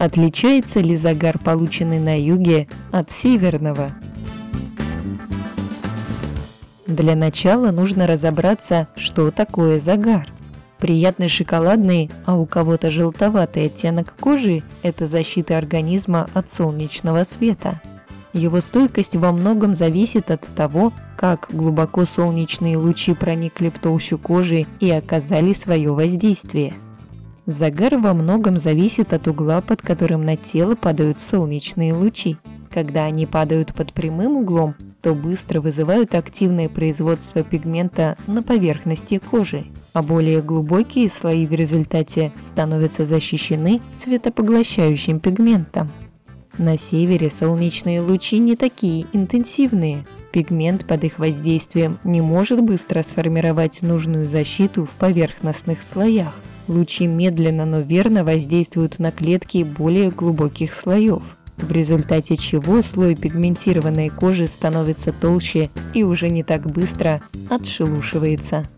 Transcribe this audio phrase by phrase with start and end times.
[0.00, 3.92] Отличается ли загар, полученный на юге, от северного?
[6.86, 10.26] Для начала нужно разобраться, что такое загар.
[10.78, 17.82] Приятный шоколадный, а у кого-то желтоватый оттенок кожи– это защита организма от солнечного света.
[18.32, 24.66] Его стойкость во многом зависит от того, как глубоко солнечные лучи проникли в толщу кожи
[24.80, 26.72] и оказали свое воздействие–
[27.50, 32.36] Загар во многом зависит от угла, под которым на тело падают солнечные лучи.
[32.70, 39.64] Когда они падают под прямым углом, то быстро вызывают активное производство пигмента на поверхности кожи,
[39.92, 45.90] а более глубокие слои в результате становятся защищены светопоглощающим пигментом.
[46.56, 50.06] На севере солнечные лучи не такие интенсивные.
[50.32, 56.32] Пигмент под их воздействием не может быстро сформировать нужную защиту в поверхностных слоях.
[56.70, 64.08] Лучи медленно, но верно воздействуют на клетки более глубоких слоев, в результате чего слой пигментированной
[64.08, 68.68] кожи становится толще и уже не так быстро отшелушивается.